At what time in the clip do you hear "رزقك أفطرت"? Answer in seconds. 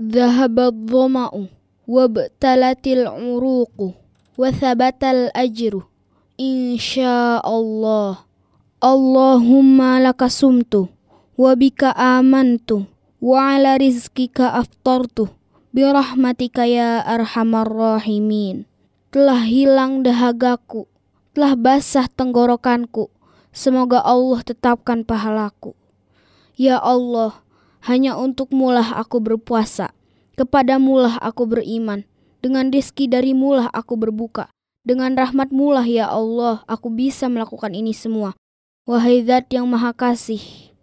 13.76-15.18